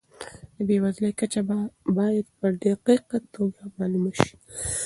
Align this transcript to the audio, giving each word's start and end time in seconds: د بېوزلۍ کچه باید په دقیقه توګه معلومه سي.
د 0.55 0.57
بېوزلۍ 0.67 1.11
کچه 1.19 1.41
باید 1.97 2.25
په 2.39 2.47
دقیقه 2.63 3.17
توګه 3.35 3.61
معلومه 3.77 4.11
سي. 4.19 4.35